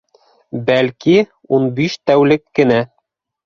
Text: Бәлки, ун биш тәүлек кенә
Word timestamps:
Бәлки, 0.69 1.13
ун 1.59 1.69
биш 1.83 2.01
тәүлек 2.11 2.45
кенә 2.61 2.85